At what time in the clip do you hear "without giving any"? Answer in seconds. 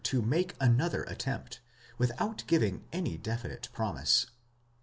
1.99-3.19